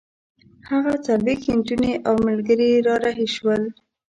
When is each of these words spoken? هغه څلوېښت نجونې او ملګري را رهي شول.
هغه 0.69 0.93
څلوېښت 1.05 1.47
نجونې 1.57 1.93
او 2.07 2.15
ملګري 2.27 2.69
را 2.87 2.95
رهي 3.05 3.27
شول. 3.35 3.63